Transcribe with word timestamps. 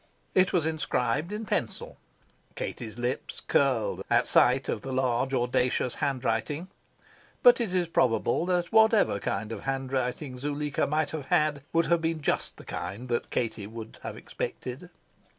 It 0.33 0.51
was 0.51 0.65
inscribed 0.65 1.31
in 1.31 1.45
pencil. 1.45 1.95
Katie's 2.55 2.97
lips 2.97 3.39
curled 3.39 4.01
at 4.09 4.27
sight 4.27 4.67
of 4.67 4.81
the 4.81 4.91
large, 4.91 5.31
audacious 5.31 5.93
handwriting. 5.93 6.69
But 7.43 7.61
it 7.61 7.71
is 7.71 7.87
probable 7.87 8.47
that 8.47 8.71
whatever 8.71 9.19
kind 9.19 9.51
of 9.51 9.61
handwriting 9.61 10.39
Zuleika 10.39 10.87
might 10.87 11.11
have 11.11 11.25
had 11.25 11.61
would 11.71 11.85
have 11.85 12.01
been 12.01 12.21
just 12.23 12.57
the 12.57 12.65
kind 12.65 13.09
that 13.09 13.29
Katie 13.29 13.67
would 13.67 13.99
have 14.01 14.17
expected. 14.17 14.89